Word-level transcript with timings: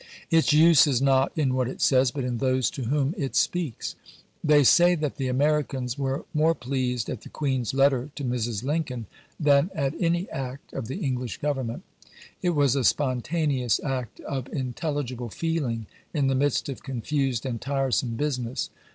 Its 0.31 0.51
use 0.51 0.87
is 0.87 0.99
not 0.99 1.31
in 1.35 1.53
what 1.53 1.67
it 1.67 1.79
says, 1.79 2.09
but 2.09 2.23
in 2.23 2.39
those 2.39 2.71
to 2.71 2.85
whom 2.85 3.13
it 3.19 3.35
speaks. 3.35 3.93
They 4.43 4.63
say 4.63 4.95
that 4.95 5.17
the 5.17 5.27
Americans 5.27 5.95
were 5.95 6.25
more 6.33 6.55
pleased 6.55 7.07
at 7.07 7.21
the 7.21 7.29
Queen's 7.29 7.71
letter 7.71 8.09
to 8.15 8.23
Mrs. 8.23 8.63
Lincoln, 8.63 9.05
than 9.39 9.69
at 9.75 9.93
any 10.01 10.27
act 10.31 10.73
of 10.73 10.87
the 10.87 11.05
English 11.05 11.37
Government. 11.37 11.83
It 12.41 12.55
was 12.55 12.75
a 12.75 12.83
spontaneous 12.83 13.79
act 13.83 14.19
of 14.21 14.51
intelligible 14.51 15.29
feeling 15.29 15.85
in 16.15 16.25
the 16.25 16.33
midst 16.33 16.67
of 16.67 16.81
confused 16.81 17.45
and 17.45 17.61
tiresome 17.61 18.15
business. 18.15 18.71